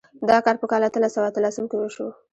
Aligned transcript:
دا 0.29 0.37
کار 0.45 0.55
په 0.61 0.65
کال 0.71 0.81
اتلس 0.85 1.11
سوه 1.15 1.27
اتلسم 1.29 1.65
کې 1.69 1.77
وشو. 1.79 2.07